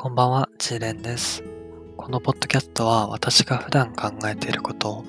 [0.00, 1.42] こんばんは、ちーれんです。
[1.96, 5.04] このポッドキャストは私が普段考えていることを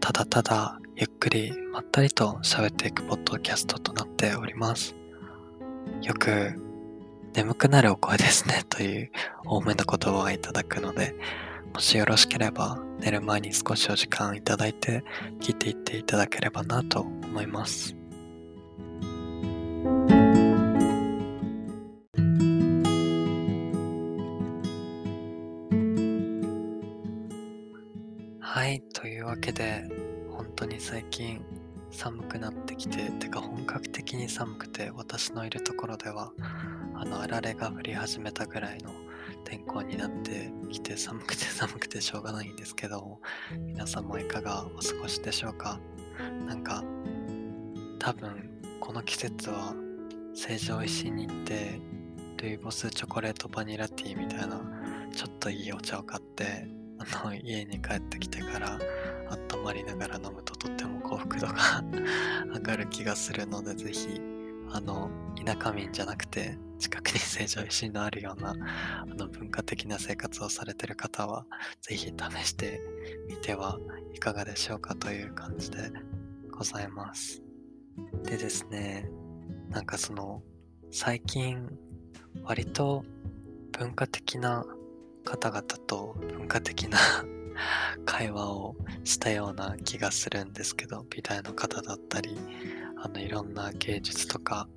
[0.00, 4.94] ただただゆっくりまったりと喋っていくポッドキャストとなっております。
[6.02, 6.60] よく
[7.32, 9.10] 眠くなるお声ですねという
[9.46, 11.14] 多めの言葉をいただくので、
[11.72, 15.04] もしよろしければ寝る前に少しお時間いただいて
[15.40, 17.96] 聞いていっていただければなと思います。
[29.54, 29.84] で、
[30.30, 31.40] 本当に最近
[31.90, 36.32] 寒くなってきて、てか本格的に寒くて、私のいるところでは、
[36.94, 38.90] あの、あられが降り始めたぐらいの
[39.44, 43.20] 天候になってきて、寒くて 寒くてしょうがないんですけど、
[43.58, 45.78] 皆さんもいかがお過ごしでしょうか？
[46.46, 46.82] なんか、
[48.00, 49.74] 多分、この季節は、
[50.34, 51.80] 成城石井に行って、
[52.38, 54.60] ルイボスチョコレートバニラティーみたいな、
[55.14, 56.66] ちょっといいお茶を買って、
[56.98, 58.78] あの家に帰ってきてから
[59.28, 61.54] 温まりながら飲むととっても幸福度が
[62.54, 64.20] 上がる気がするのでぜひ
[64.70, 65.10] あの
[65.44, 68.54] 田舎民じゃなくて近くに成城石井のあるような
[69.02, 71.46] あの文化的な生活をされてる方は
[71.80, 72.80] ぜひ試して
[73.28, 73.78] みては
[74.12, 75.78] いかがでしょうかという感じで
[76.50, 77.42] ございます。
[78.24, 79.08] でですね
[79.70, 80.42] なんかその
[80.90, 81.68] 最近
[82.42, 83.04] 割と
[83.72, 84.64] 文化的な
[85.24, 86.98] 方々と文化的な
[88.04, 92.36] 会話をしたような気がするんですけど美大の方だったり
[93.02, 94.68] あのいろんな芸術とか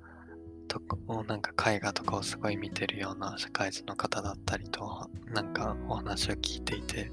[0.68, 7.10] とかなんか絵画とかをすごい見てるような社会人の方だったりとなんかお話を聞いていて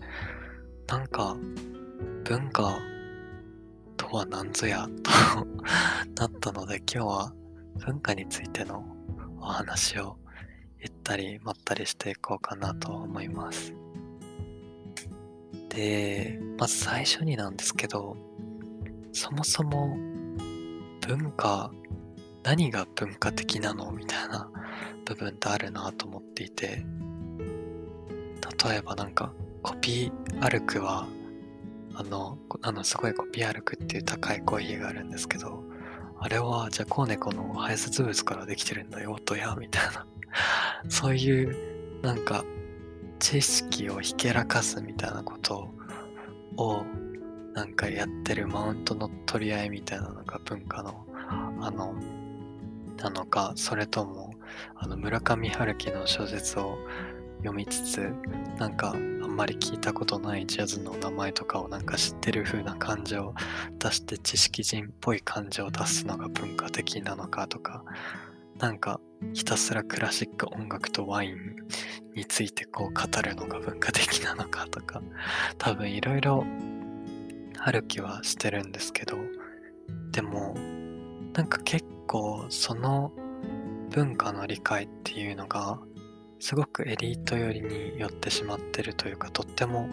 [0.87, 1.35] なんか
[2.25, 2.77] 文化
[3.97, 5.45] とは何ぞやと
[6.21, 7.33] なったので今日は
[7.85, 8.85] 文化についての
[9.39, 10.17] お話を
[10.79, 13.84] ゆったりまったりしていこうかなと思います。
[15.75, 18.15] で、まず最初になんですけど、
[19.11, 19.97] そもそも
[21.05, 21.71] 文化、
[22.43, 24.49] 何が文化的なのみたいな
[25.05, 26.85] 部分ってあるなと思っていて、
[28.65, 31.07] 例えばなんかコピー歩くは、
[31.93, 35.63] あの、あのすごいコピー歩くっていう高いコーヒーがあるんですけど、
[36.19, 40.07] あれはじゃあコウネコの排泄物からできてるんだよとやみたいな。
[40.89, 42.45] そういうなんか
[43.19, 45.69] 知識をひけらかすみたいなこと
[46.57, 46.83] を
[47.53, 51.05] なんかやってるマウントの取り合いみたいなのが文化の
[51.61, 51.95] あの
[52.97, 54.33] なのかそれとも
[54.75, 56.77] あの村上春樹の小説を
[57.39, 58.13] 読みつつ
[58.57, 63.33] なんかあんまり聞いたことないジャズの名前とかをなんか知ってる風な感情を
[63.79, 67.83] 出して知識人っぽい感情を出すのが文化的なのかとか
[68.59, 68.99] なんか
[69.33, 71.55] ひたすらクラシック音楽とワイン
[72.15, 75.01] についてこう語るのが文化的なのかとか
[75.57, 76.45] 多分いろいろ
[77.57, 79.17] 春樹はしてるんですけど
[80.11, 80.55] でも
[81.33, 83.11] なんか結構その
[83.89, 85.79] 文化の理解っていうのが
[86.39, 89.89] すごくエリート寄りに寄ってしまってるというかとっても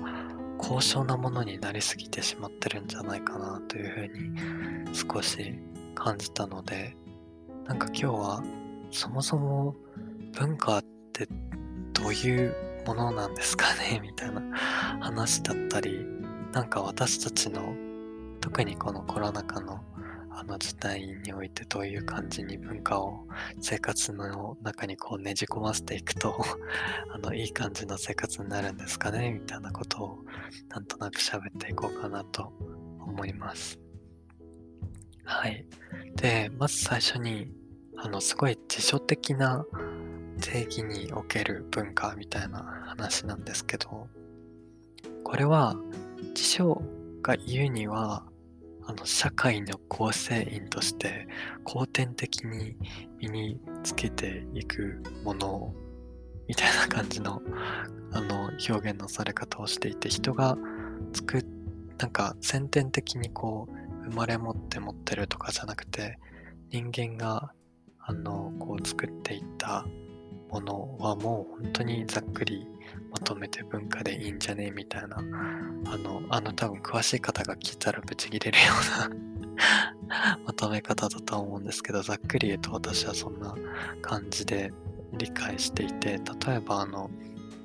[0.59, 5.59] 高尚なものになりすぎてしまってるんじゃないかなというふうに少し
[5.95, 6.97] 感じたので
[7.65, 8.45] なんか今日は
[8.91, 9.75] そもそも
[10.33, 11.29] 文化って
[12.03, 12.55] どういう
[12.87, 14.43] ものなんですかね みたいな
[15.01, 16.05] 話だったり
[16.53, 17.75] なんか私たちの
[18.41, 19.85] 特にこのコロナ禍の
[20.35, 23.27] あの事態においてどういう感じに文化を
[23.61, 26.43] 生活の中にこうねじ込ませていくと
[27.15, 30.25] あのいい感じの生活になるんですかねみたいなことを
[30.71, 32.53] なんとなく喋っていこうかなと
[32.99, 33.79] 思います。
[35.25, 35.67] はい。
[36.17, 37.53] で、まず最初に
[37.97, 39.65] あのすごい辞書的な
[40.43, 44.09] 定義における文化みたいな話なんですけど
[45.25, 45.77] これは
[46.35, 46.83] 辞書
[47.23, 48.25] が言うには
[48.85, 51.29] あの社会の構成員として
[51.65, 52.77] 後天的に
[53.21, 55.73] 身につけていくもの
[56.49, 57.41] みたいな感じの
[58.15, 60.59] あの表現のされ方をしていて人が
[61.15, 61.45] 作っ
[62.03, 66.19] なんか先天的にこう生まれ持って持ってるとかじゃなくて
[66.71, 67.53] 人間が
[68.01, 69.87] あのこう作っていった
[70.53, 72.69] ものはもう本当にざっくり
[73.11, 75.17] まとめて文化でいいんじゃねみたいな。
[75.17, 78.65] あのあの多分詳しい方が聞いたらブチギレるよ
[79.07, 83.55] うな まとめ方だと思うんですけどざっくり言うと私はそんな
[84.03, 84.73] 感じで
[85.13, 87.11] 理解していて例えばあの、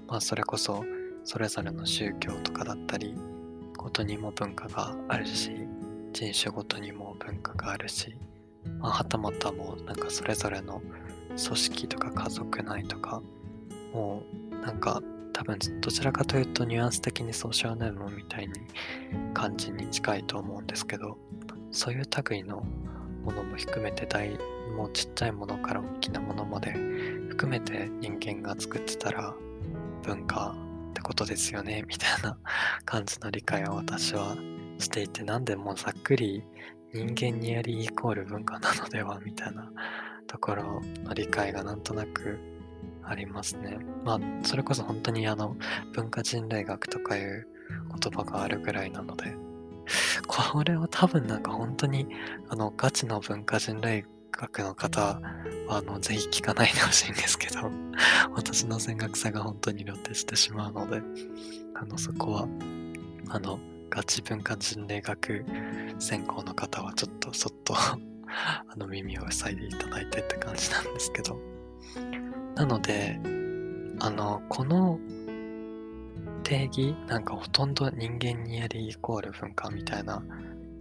[0.08, 0.84] まあ、それこそ
[1.24, 3.16] それぞれの宗教とかだったり
[3.78, 5.52] ごとにも文化があるし
[6.14, 8.18] 人種ごとにも文化があるし、
[8.80, 10.82] まあ、はたまたもうなんかそれぞれの
[11.44, 13.22] 組織とか家族内とか
[13.94, 15.02] もうなんか
[15.34, 18.54] 多分どちらかというとニュアンス的にソーシャルネームみたいに
[19.34, 21.18] 感じに近いと思うんですけど
[21.72, 22.66] そういう類の
[23.24, 24.32] ものも含めて大
[24.76, 26.72] もうちっちゃいものから大きなものまで
[27.30, 29.36] 含めて人間が作ってたら
[30.04, 30.56] 文化
[30.90, 32.38] ってことですよねみたいな
[32.86, 34.36] 感じの理解を私は
[34.80, 36.44] していて何でもざっくり
[36.98, 39.70] 人間にやりイコール文化なのではみたいな
[40.26, 42.40] ところの理解がなんとなく
[43.04, 43.78] ありますね。
[44.04, 45.56] まあそれこそ本当にあの
[45.94, 47.48] 文化人類学とかいう
[48.02, 49.36] 言葉があるぐらいなので
[50.28, 52.08] これは多分なんか本当に
[52.50, 55.22] あのガチの文化人類学の方は
[55.70, 57.72] あのぜひ聞かないでほしいんですけど
[58.36, 61.02] 私の戦学さが本当に露呈してしまうので
[61.76, 62.48] あのそこは
[63.30, 63.60] あの
[63.90, 65.46] ガチ文化人類学
[66.00, 68.00] 専攻の方はちょっとそっと あ
[68.76, 71.58] の耳を塞いでいただいてって感じなんですけど。
[72.58, 73.20] なので
[74.00, 75.00] あのこの
[76.42, 80.24] 定義なんかほとんど人間にやりイコール文化みたいな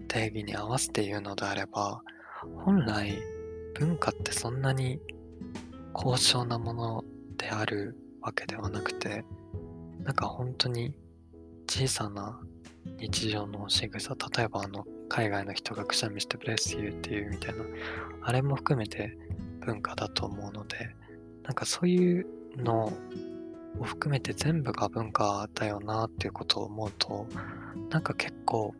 [0.08, 2.00] 定義に合わせて言うのであれば
[2.64, 3.18] 本来
[3.74, 5.00] 文化ってそんなに
[5.92, 7.04] 高尚なもの
[7.36, 9.24] であるわけではなくて
[10.02, 10.94] なんか本当に
[11.68, 12.40] 小さな
[12.98, 17.64] 日常の仕草例えばあの海外の人がくしゃみしてブレスユーっていうみたいな
[18.22, 19.16] あれも含めて
[19.64, 20.94] 文化だと思うので
[21.44, 22.92] なんかそういうの
[23.78, 27.26] を含めて全部が文化だよなっていうことを思うと
[27.90, 28.74] なんか結構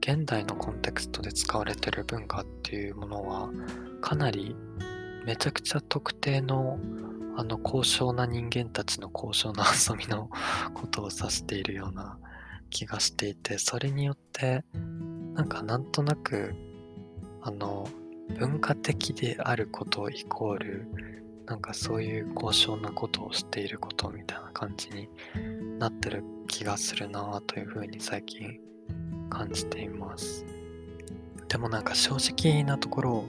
[0.00, 3.50] 現代のコンテクストで使われてる文化っていうものは
[4.00, 4.54] かなり
[5.24, 6.78] めちゃくちゃ特定の
[7.36, 10.28] あの高尚な人間たちの高尚な遊びの
[10.74, 12.18] ことを指しているような
[12.70, 14.64] 気がしていてそれによって
[15.34, 16.54] なんかなんとなく
[17.42, 17.88] あの
[18.38, 20.88] 文化的であることイコール
[21.46, 25.08] なんかそういう高尚なことをしていることみたいな感じに
[25.78, 28.60] なってる気がするなというふうに最近
[29.30, 30.44] 感じています。
[31.48, 33.24] でもなんか正直なところ、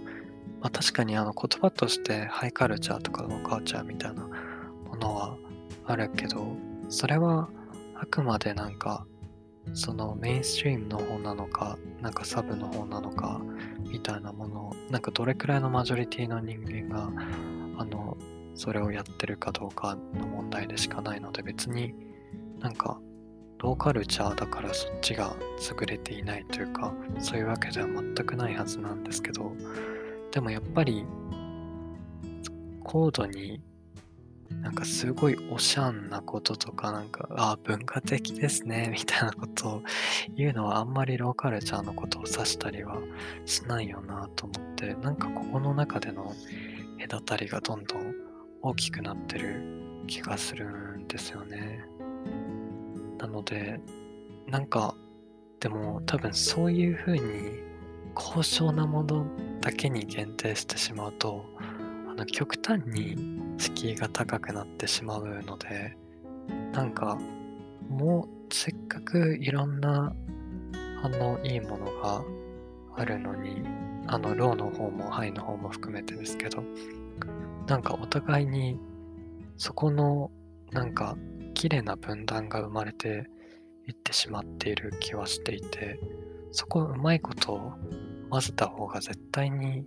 [0.60, 4.28] まあ、確かにあの言葉としてハイカルチャーとかローカルチャーみたいな
[4.86, 5.38] ものは
[5.86, 6.58] あるけど
[6.90, 7.50] それは
[7.96, 9.06] あくまでなんか
[9.74, 13.42] そのメインストリームの方なのか、なんかサブの方なのか、
[13.92, 17.12] みたいなものを、なんかどれくらいのマジョリティの人間が、
[17.78, 18.18] あの、
[18.56, 21.94] それをやってるかどうかの問題でしかないので、別に
[22.60, 23.00] なんか、
[23.62, 25.36] ローカルチャーだからそっちが
[25.80, 29.54] 優れていないというか、そういうわけでは全くないはずなんですけど、
[30.32, 31.06] でもやっぱり、
[32.84, 33.62] 高度に
[34.62, 39.84] なんかすごいおしゃんなこととか、なんか、ああ、文化的ですね、 みたいなことを
[40.36, 42.98] 言うのはあんまりローカルチャーのことを指したりは
[43.46, 46.34] しないよなと思って、なんかここの中での
[47.00, 48.14] 隔たりがどんどん
[48.62, 51.86] 大きくなってる気がするんですよね。
[53.20, 53.80] なので、
[54.48, 54.96] なんか、
[55.60, 57.22] でも多分そういうふうに
[58.14, 59.26] 高尚なもの
[59.62, 61.46] だけに限定してしまうと、
[62.20, 63.16] の極端に
[63.58, 65.96] 敷居が高くなってしまうので
[66.74, 67.18] なんか
[67.90, 70.14] もうせっかくいろんな
[71.02, 72.24] あのいいものが
[72.96, 73.64] あるのに
[74.08, 76.64] あのローの方もハイの方も含めてですけど
[77.68, 78.78] なんかお互いに
[79.56, 80.30] そこの
[80.72, 81.16] なんか
[81.54, 83.30] 綺麗な分断が生まれて
[83.88, 86.00] いってしまっている気はしていて
[86.52, 87.74] そこをうまいことを
[88.30, 89.86] 混ぜた方が絶対に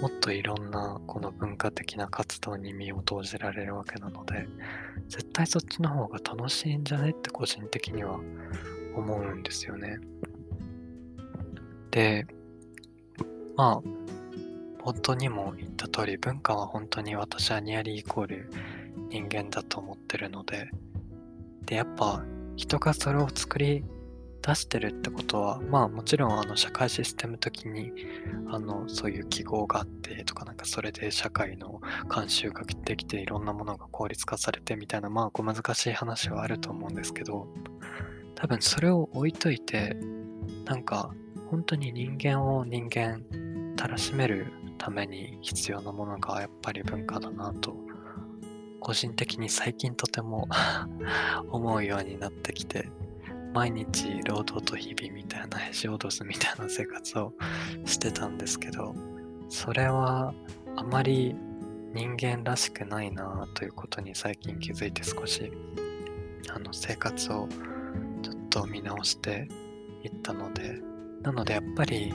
[0.00, 4.46] もっといろんなこの文化的な活動に身を投じられるわけなので
[5.08, 8.20] 絶対そっちの方が楽しいんじゃねって個人的には
[8.94, 9.98] 思うんですよね。
[11.90, 12.26] で
[13.56, 18.50] まあ冒頭にも言った通り文化は本当に私はニアリーイコール
[19.10, 20.70] 人間だと思ってるので
[21.66, 22.24] でやっぱ
[22.56, 23.84] 人がそれを作り
[24.48, 27.92] 出してるってことは、まあもちろんあの社会システム的に
[28.50, 37.46] あのそういう記号があってとかなんかそれで社会の慣習ができていろんなものが効率化されてみたいなまあこう難しい話はあると思うんですけど
[38.36, 39.98] 多分それを置いといて
[40.64, 41.12] なんか
[41.50, 43.22] 本当に人間を人間
[43.76, 44.46] たらしめる
[44.78, 47.76] ために必要なものがやっぱり文化だなと
[48.80, 50.48] 個人的に最近とても
[51.52, 52.88] 思うようになってきて。
[53.52, 57.32] 毎日労働と日々みたいなへし落とすみたいな生活を
[57.84, 58.94] してたんですけど
[59.48, 60.34] それは
[60.76, 61.34] あまり
[61.94, 65.50] 人間らしくないなということに最近気づいて少し
[66.54, 67.48] あの生活を
[68.22, 69.48] ちょっと見直して
[70.02, 70.80] いったので
[71.22, 72.12] なのでやっぱり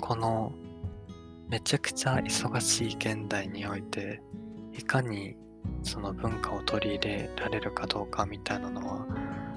[0.00, 0.52] この
[1.48, 4.22] めちゃくちゃ忙しい現代において
[4.72, 5.36] いかに
[5.82, 9.06] その文化を取り入れられるかどうかみたいなのは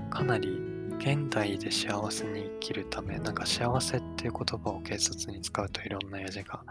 [0.10, 0.73] かなり
[1.06, 6.64] 現代で幸せに生きるためなんか幸せっていう言葉を軽率に使うといろんなやじが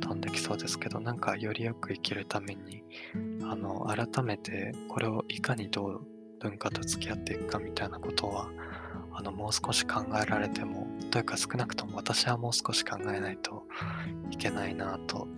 [0.00, 2.82] 飛んできそうですけどなんかよりよく生きるために
[3.44, 6.00] あの改めてこれをいかにどう
[6.40, 8.50] 文化と付き合っていくかみたいなことは
[9.12, 13.68] あのもう少し考えられてもというか少なくとも私はもう少し考えないと
[14.32, 15.28] いけないなと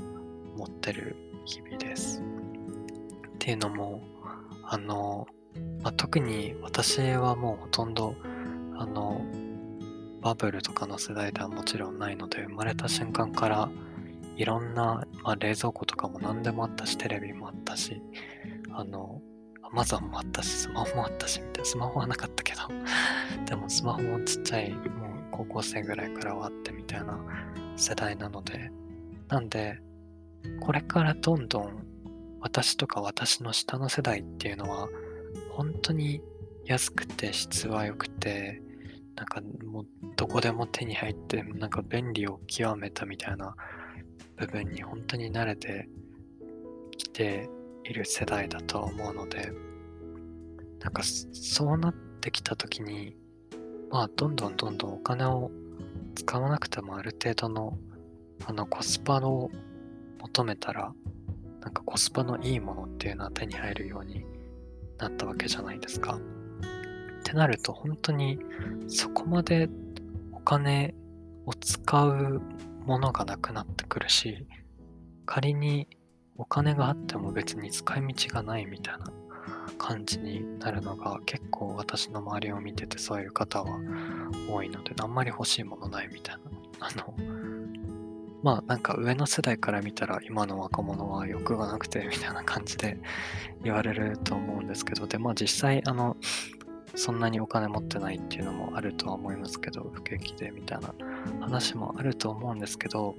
[0.57, 2.23] 思ってる日々です。
[2.23, 4.01] っていうのも
[4.65, 5.27] あの、
[5.83, 8.15] まあ、特に私はもうほとんど
[8.77, 9.21] あの
[10.21, 13.69] バブルとかの世代ではもちろんないので生まれた瞬間から
[14.37, 18.01] いろんな、まあ、冷蔵庫とかも何でもあったしテレビもあったし
[18.71, 19.21] あの
[19.63, 21.65] アマゾンもあったし、スマホもあったし、みたいな。
[21.65, 22.61] スマホはなかったけど
[23.49, 24.83] でもスマホもちっちゃい、もう
[25.31, 27.19] 高校生ぐらいからはあってみたいな
[27.77, 28.71] 世代なので、
[29.29, 29.81] なんで、
[30.61, 31.87] これからどんどん
[32.41, 34.89] 私とか私の下の世代っていうのは、
[35.53, 36.23] 本当に
[36.65, 38.63] 安くて質は良くて、
[39.15, 43.55] なんかもうどこでも手に入って、なんか便利を極めたみたいな
[44.37, 45.89] 部分に本当に慣れて
[46.97, 47.49] きて
[47.85, 49.53] いる世代だとは思うので、
[50.81, 53.17] なんかそうなってきた時に、
[53.91, 55.51] まあどんどんどんどんお金を
[56.15, 57.79] 使わなくてもある程度の
[58.47, 59.51] あのコスパを
[60.21, 60.93] 求めたら、
[61.61, 64.25] なんかコスパのいいものっていうのは手に入るように
[65.03, 66.15] なったわけじゃないですか。
[66.15, 68.39] ってなると本当に
[68.89, 69.69] そこまで
[70.33, 70.95] お金
[71.47, 72.41] を使う
[72.87, 74.47] ものがなくなってくるし、
[75.27, 75.89] 仮に
[76.37, 79.07] お金があっても別に使い道がないみたいな
[79.79, 83.79] 感じになるのが結構私の周りを見ててそういう方は
[84.49, 86.43] 多いのであんまり欲しいものないみたいな。
[86.81, 87.15] あの、
[88.43, 92.99] まあなんか上の世代から見たら今の若者は欲がなくてみたいな感じで
[93.63, 96.17] 言われると思うんですけど、でまあ実際あの
[96.95, 100.93] そんなにお金持ってないっていうのもあるとは思いますけど、不景気でみたいな
[101.41, 103.15] 話もあると思うんですけど、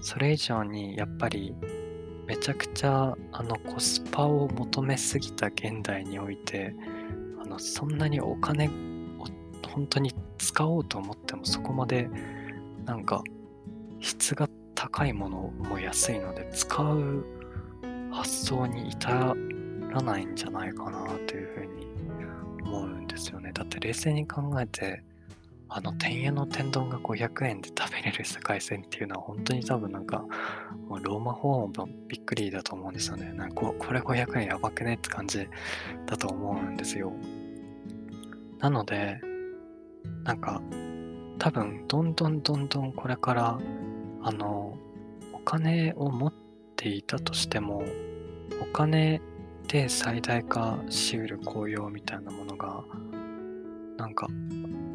[0.00, 1.54] それ以上にやっぱり
[2.26, 6.74] めちゃくちゃあのコスパを求めすぎた現代において
[7.42, 8.70] あのそんなにお金を
[9.68, 12.08] 本当に使おうと思ってもそこまで
[12.86, 13.22] なんか
[14.00, 14.48] 質が
[14.94, 17.24] 高いものも安いので使う
[18.12, 19.34] 発想に至
[19.90, 21.86] らないんじゃないかなというふうに
[22.62, 23.50] 思うんですよね。
[23.52, 25.02] だって冷静に考えて
[25.68, 30.24] あの、天屋の天丼が500円で食べれる世界線っていうのは本当に多分なんか、
[30.88, 33.32] もうローマ法もびっくりだと思うんですよね。
[33.32, 35.48] なんかこれ500円やばくねって感じ
[36.06, 37.12] だと思うんですよ。
[38.60, 39.20] なので、
[40.22, 40.62] なんか、
[41.40, 43.58] 多分、どんどんどんどんこれから、
[44.24, 44.78] あの、
[45.34, 46.34] お金を持っ
[46.76, 47.84] ていたとしても、
[48.62, 49.20] お金
[49.68, 52.82] で最大化しうる紅葉みたいなものが、
[53.98, 54.28] なんか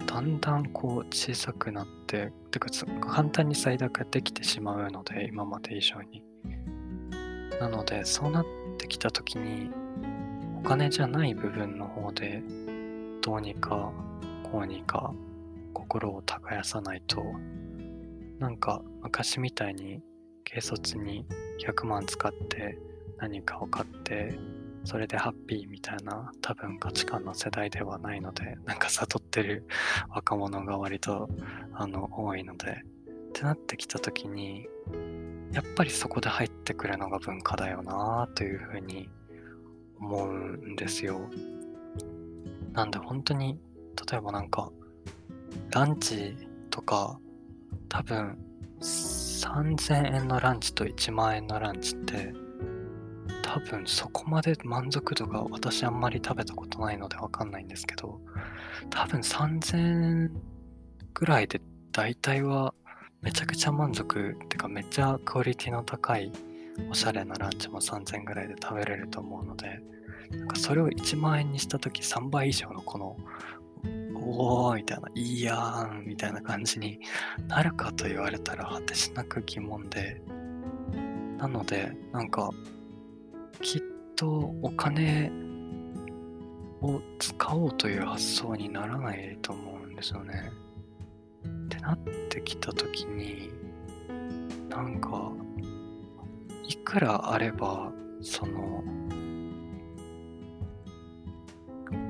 [0.08, 2.70] だんだんこう小さくなって、てか
[3.02, 6.24] 簡単に最大化できてしまうので、今まで以上に。
[7.60, 8.46] なので、そうなっ
[8.80, 9.70] てきたときに、
[10.58, 12.42] お金じゃない部分の方で、
[13.22, 13.94] どうにか
[14.52, 15.14] こうにか
[15.74, 17.22] 心を耕さないと、
[18.40, 20.02] なんか昔みたいに
[20.50, 21.26] 軽率に
[21.66, 22.78] 100万使って
[23.18, 24.38] 何かを買って
[24.86, 29.68] それでハッピーみたいな多分価値観の世代ではないので、なんか悟ってる
[30.10, 31.30] 若者が割と
[31.74, 32.84] あの多いので、
[33.30, 34.68] ってなってきた時に、
[35.52, 39.10] やっぱりそこで入ってくるのが文化だよなというふうに
[40.00, 41.30] 思うんですよ。
[42.74, 43.60] なんで本当に、
[44.10, 44.72] 例えばなんか、
[45.72, 46.36] ランチ
[46.70, 47.20] とか、
[47.88, 48.38] 多分
[48.82, 52.34] 3000円のランチと1万円のランチって
[53.42, 58.22] 多分そこまで満足度が私あんまり食べたことないのでわかんないんですけど、
[58.90, 60.32] 多分3000円
[61.14, 61.60] ぐらいで
[61.92, 62.74] 大体は
[63.22, 66.32] めちゃくちゃ満足ってかめっちゃクオリティの高い
[66.90, 69.82] おしゃれなランチも3000円ぐらいで食べれると思うので、
[70.30, 73.18] なんかそれを1万円にした時3倍以上のこの
[74.16, 77.00] おーみたいな、いいやーんみたいな感じに
[77.48, 80.22] なるかと言われたら果てしなく疑問で、
[81.38, 82.52] なので、なんか
[83.62, 83.82] きっ
[84.16, 85.32] とお金
[86.82, 90.52] を使おうという発想にならないと思うんですよね。
[91.46, 93.52] ってなってきた時に
[94.70, 95.32] なんか
[96.68, 98.84] いくらあればその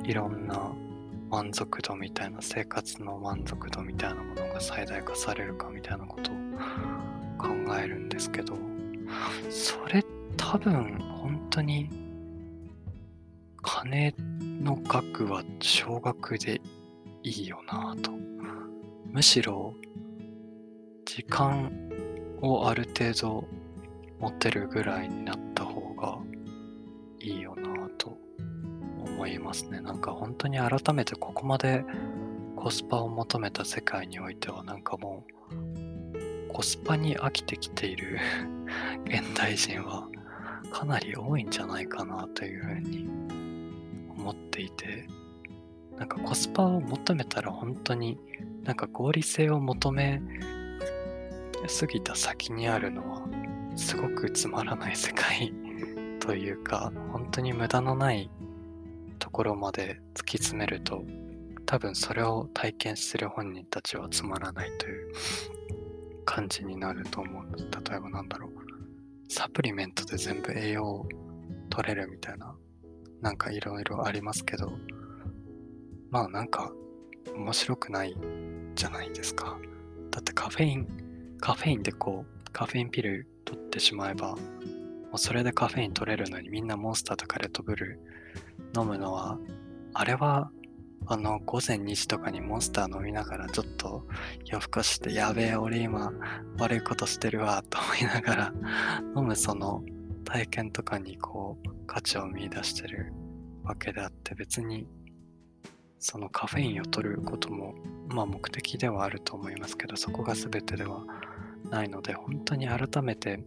[0.03, 0.73] いろんな
[1.29, 6.35] 満足度みたいな生活の満足度みたいなものが最大化されるかみたいなことを
[7.37, 7.47] 考
[7.81, 8.57] えるんですけど
[9.49, 10.03] それ
[10.37, 11.89] 多分本当に
[13.61, 14.13] 金
[14.61, 16.61] の額は少額で
[17.23, 18.11] いいよなと。
[19.11, 19.73] むしろ、
[21.05, 21.71] 時間
[22.41, 23.47] をある程度
[24.19, 26.19] 持てるぐらいになった方が
[27.19, 27.68] いいよな
[29.19, 29.81] 思いますね。
[29.81, 31.83] なんか本当に改めてここまで
[32.55, 38.17] コスパを求めた世界においてはなんかもうコスパに飽きてきている
[39.05, 40.07] 現代人は
[40.71, 43.09] かなり多いんじゃないかなというふうに
[44.17, 45.05] 思っていて
[45.97, 48.17] なんかコスパを求めたら本当に
[48.63, 50.21] なんか合理性を求め
[51.67, 53.21] すぎた先にあるのは
[53.75, 55.53] すごくつまらない世界
[56.21, 58.29] というか本当に無駄のない
[59.19, 61.03] ところまで突き詰めると
[61.65, 65.13] 多分それを体験する本人たちはつまらないという
[66.25, 68.51] 感じになると思う例えばなんだろう。
[69.31, 71.07] サプリメントで全部栄養を
[71.69, 72.55] 取れるみたいな
[73.21, 74.71] なんかいろいろありますけど
[76.09, 76.71] まあなんか
[77.35, 78.15] 面白くない
[78.73, 79.59] じゃないですか。
[80.09, 80.87] だってカフェイン
[81.39, 84.35] カフェインでこうカフェインピル取ってしまえば
[85.09, 87.99] もうそれでカフェイン取れるのにみんなモンスターとかレッドブル。
[88.77, 89.37] 飲むのは
[89.93, 90.51] あれは
[91.07, 94.05] あの午前2時とかにモンスター飲みながらちょっと
[94.45, 96.11] 夜更かしてやべえ俺今
[96.57, 98.53] 悪いことしてるわと思いながら
[99.15, 99.83] 飲むその
[100.25, 103.13] 体験とかにこう価値を見出してる
[103.63, 104.87] わけであって別に
[105.97, 107.73] そのカフェインを取ることも
[108.09, 111.03] まあ目的ではあると思いますけどそこが全てでは
[111.71, 113.43] ないので本当に改めて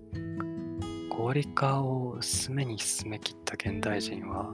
[1.12, 4.50] 合理化を進めに進めきった現代人は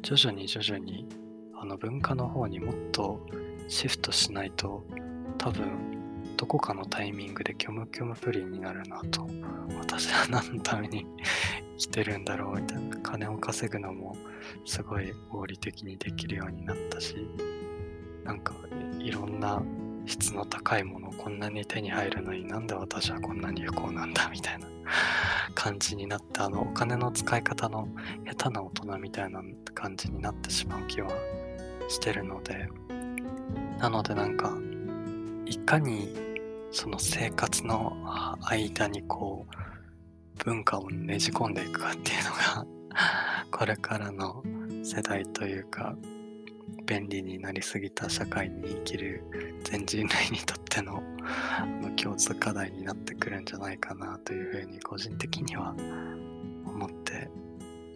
[0.00, 1.06] 徐々に徐々に
[1.54, 3.20] あの文化の方にもっと
[3.68, 4.86] シフトしないと
[5.36, 9.28] 多分どこかのタイミングで虚無虚無プリンになるなと
[9.76, 11.04] 私は何のために
[11.76, 14.16] 生きてるんだろうみたいな金を稼ぐのも
[14.64, 17.28] すごい合理的にできるようになったし
[18.24, 18.54] なんか
[18.98, 19.62] いろんな
[20.06, 24.71] 質の高いものをこんなに手に入るのになんで私はこんなに不幸なんだみたいな。
[25.54, 27.88] 感じになってあのお金の使い方の
[28.24, 29.42] 下手な大人みたいな
[29.74, 31.10] 感じになってしまう気は
[31.88, 32.68] してるので。
[33.82, 34.56] なのでなんか
[35.44, 36.14] いかに
[36.70, 37.92] その生活の
[38.42, 39.44] 間にこ
[40.38, 42.66] う文化をねじ込んでいくかっていうのが
[43.50, 44.42] これからの
[44.84, 45.96] 世代というか
[46.86, 49.22] 便利になりすぎた社会に生きる
[49.64, 51.02] 全人類にとって の
[51.96, 55.74] 共通課題になってくるんじゃないかなというふうに個人的には
[56.64, 57.30] 思って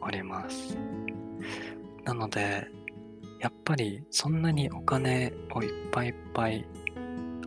[0.00, 0.76] おります。
[2.04, 2.68] なので
[3.40, 6.66] やっぱりそんなにお金をいっぱいいっぱい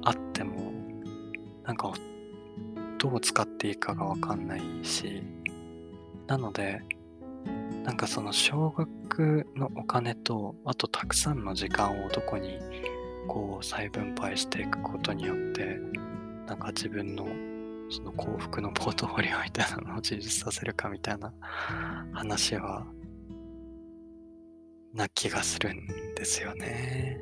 [0.04, 0.72] あっても
[1.64, 1.94] なんか
[2.98, 5.24] どう使っていいかがわかんないし
[6.28, 6.82] なので
[7.90, 12.60] なんかその少額のお金とあとたくさんの時間をどこに
[13.28, 15.80] こう再分配していくことによって
[16.46, 17.26] なんか自分の
[17.90, 21.34] その幸福のポートフォリオみたいなのを充実させるかみたいな
[22.14, 22.86] 話は
[24.94, 27.20] な気がするんですよね。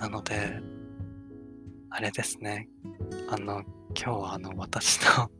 [0.00, 0.60] なので、
[1.90, 2.68] あれですね。
[3.30, 3.62] あの、
[3.94, 5.30] 今日はあの私の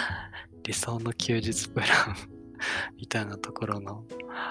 [0.64, 2.33] 理想の休日プラン
[3.00, 4.04] みたいなところの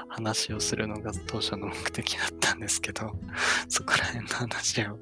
[0.10, 3.13] 話をするのが当初の目的だったんですけど、
[3.70, 5.00] そこら辺の話を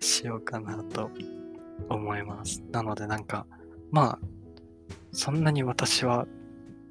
[0.00, 1.10] しようかなと
[1.88, 2.62] 思います。
[2.70, 3.46] なのでなんか、
[3.90, 4.18] まあ、
[5.12, 6.26] そんなに私は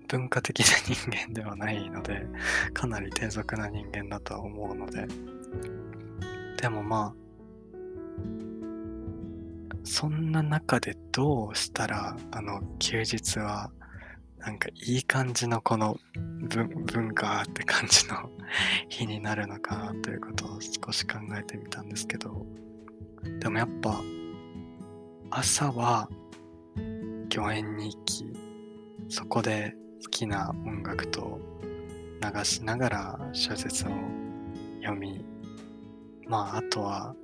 [0.07, 0.65] 文化的な
[0.95, 2.25] 人間ではないので、
[2.73, 5.07] かなり低俗な人間だとは思うので、
[6.61, 7.23] でもまあ、
[9.83, 13.71] そんな中でどうしたら、あの、休日は、
[14.45, 15.97] なんかいい感じのこの
[16.91, 18.29] 文化って感じの
[18.89, 22.45] 日になるのかなということを少し考えてみたんですけど、
[23.39, 24.01] でもやっぱ、
[25.29, 26.09] 朝は
[27.33, 28.25] 御苑に行き、
[29.07, 31.39] そこで好きな音楽と
[32.21, 33.91] 流しながら小説を
[34.81, 35.23] 読み、
[36.27, 37.15] まああとは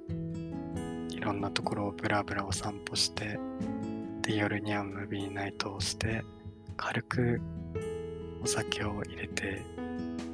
[1.10, 3.38] いろんなところをブラブラお散歩して、
[4.22, 6.24] で夜にはムービーナイトをして、
[6.82, 7.42] 軽く
[8.42, 9.62] お酒を入れて、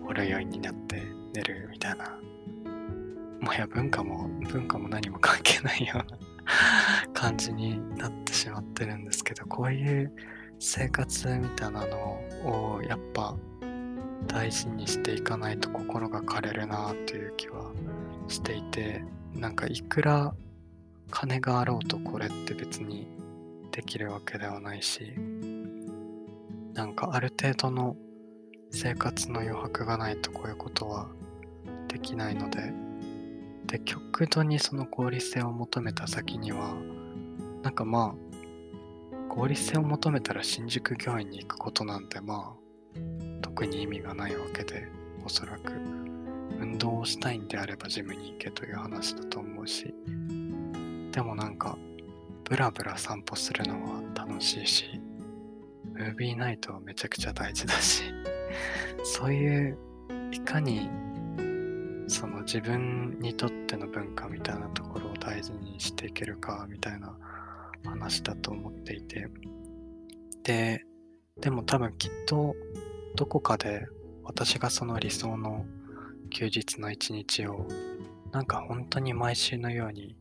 [0.06, 1.02] ほろ酔いになって
[1.34, 2.20] 寝るみたいな。
[3.42, 6.18] もはや文化も、文化も何も関係ないような
[7.14, 10.14] 感じになってしまってるんですけど、こういう
[10.60, 11.98] 生活みたいなの
[12.78, 13.36] をやっぱ
[14.28, 17.72] 大事にしていかないと心が枯れるなという気は
[18.28, 19.04] していて
[19.34, 20.34] なんかいくら
[21.12, 23.08] 金があろうとこれって別に
[23.72, 25.14] できるわけではないし
[26.76, 27.96] なんかある程度の
[28.70, 31.08] 生活の余白がないとこういうことは
[31.88, 32.74] できないので
[33.66, 36.76] で極度にその合理性を求めた先には
[37.64, 43.00] なんかまあ合理性を求めたら新宿御苑に行くことなんてまあ
[43.42, 44.88] 特に意味がないわけで
[45.26, 46.06] おそらく。
[46.60, 49.94] 運動をしたいんであればジムに行けという話だと思うし
[51.12, 51.78] でもなんか
[52.44, 55.02] ブラブラ散歩するのは楽しいし
[55.96, 58.04] ムービーナイトはめちゃくちゃ大事だし
[59.04, 59.78] そういう
[60.32, 60.90] いかに
[62.08, 67.18] その自分にとっての文化みたいなところを大事にしていけるかみたいな
[67.86, 69.28] 話だと思っていて。
[70.44, 70.86] で
[71.42, 72.56] でも多分きっと
[73.16, 73.88] どこかで
[74.24, 75.66] 私がその理想の
[76.30, 77.68] 休日の一日を
[78.32, 80.16] なんか本当に毎週のように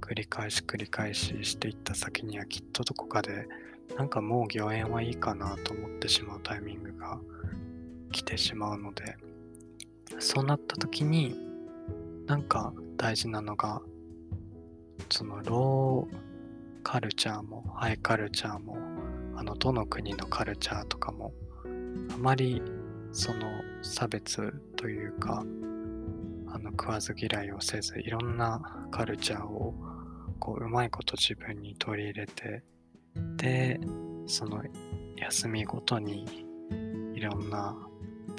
[0.00, 3.46] 繰り返し繰り返ししていった先にはきっとどこかで
[3.96, 7.20] なんかもう御苑はいいかなと思ってしまうタイミングが
[8.10, 9.16] 来てしまうので
[10.18, 11.36] そうなった時に
[12.26, 13.82] なんか大事なのが
[15.10, 16.16] そのロー
[16.82, 18.76] カルチャーもハイカルチャーも
[19.36, 21.32] あのどの国のカルチャーとかも
[22.14, 22.62] あまり
[23.12, 23.40] その
[23.82, 25.44] 差別というか
[26.48, 29.74] あの食わず嫌いをせずいろんなカルチャーを
[30.38, 32.62] こううまいこと自分に取り入れて
[33.36, 33.80] で
[34.26, 34.62] その
[35.16, 36.46] 休みごとに
[37.14, 37.76] いろんな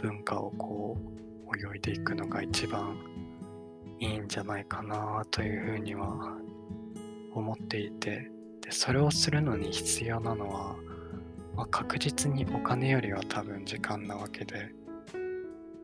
[0.01, 2.97] 文化をこう泳いでいくのが一番
[3.99, 6.37] いいんじゃないかなというふうには
[7.33, 8.29] 思っていて
[8.61, 10.75] でそれをするのに必要なのは、
[11.55, 14.71] まあ、確実にお金よりは多分時間なわけで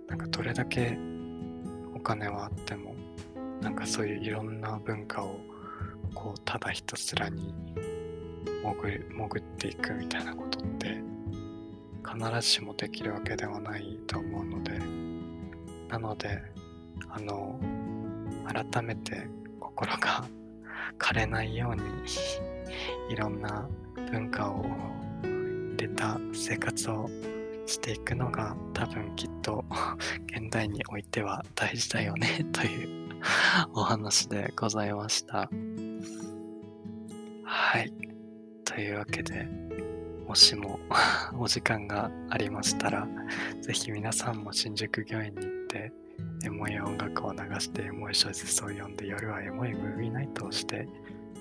[0.07, 0.97] なんかどれだけ
[1.95, 2.95] お金はあっても
[3.61, 5.39] なんかそういういろんな文化を
[6.13, 7.53] こうただひたすらに
[8.63, 11.01] 潜潜っていくみたいなことって
[12.03, 14.79] 必ずしもできるわけではないと思うので
[15.89, 16.41] なので
[17.09, 17.59] あの
[18.47, 19.27] 改めて
[19.59, 20.25] 心が
[20.97, 21.81] 枯れないように
[23.09, 23.67] いろんな
[24.11, 24.65] 文化を
[25.23, 27.09] 入れた生活を
[27.65, 29.63] していくのが多分きっと
[30.27, 33.09] 現代においては大事だよね という
[33.73, 35.49] お話でございました。
[37.43, 38.10] はい。
[38.73, 39.45] というわけで、
[40.25, 40.79] もしも
[41.37, 43.05] お時間がありましたら、
[43.59, 45.91] ぜひ皆さんも新宿御苑に行って、
[46.45, 50.87] エモい音楽を流してエモい小説を読んで夜はエモいムービーナイトをして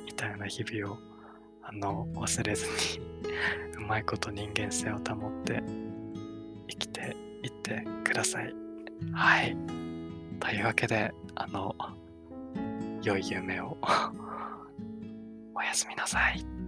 [0.04, 0.98] みたいな日々を
[1.62, 3.00] あの忘れずに
[3.78, 5.62] うまいこと人間性を保って
[6.68, 8.52] 生きていってください。
[9.12, 9.56] はい。
[10.40, 11.76] というわけで、あの、
[13.02, 13.78] 良い夢を
[15.54, 16.59] おやすみなさい。